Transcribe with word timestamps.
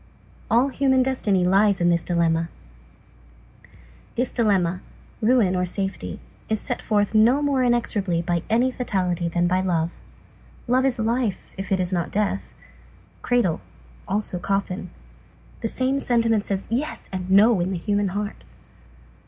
All 0.49 0.69
human 0.69 1.03
destiny 1.03 1.45
lies 1.45 1.79
in 1.79 1.91
this 1.91 2.03
dilemma. 2.03 2.49
This 4.15 4.31
dilemma, 4.31 4.81
ruin, 5.21 5.55
or 5.55 5.63
safety, 5.63 6.19
is 6.49 6.59
set 6.59 6.81
forth 6.81 7.13
no 7.13 7.43
more 7.43 7.61
inexorably 7.63 8.23
by 8.23 8.41
any 8.49 8.71
fatality 8.71 9.27
than 9.27 9.45
by 9.45 9.61
love. 9.61 10.01
Love 10.67 10.85
is 10.85 10.97
life, 10.97 11.53
if 11.55 11.71
it 11.71 11.79
is 11.79 11.93
not 11.93 12.09
death. 12.09 12.55
Cradle; 13.21 13.61
also 14.07 14.39
coffin. 14.39 14.89
The 15.59 15.67
same 15.67 15.99
sentiment 15.99 16.47
says 16.47 16.65
"yes" 16.71 17.07
and 17.11 17.29
"no" 17.29 17.59
in 17.59 17.69
the 17.71 17.77
human 17.77 18.07
heart. 18.07 18.43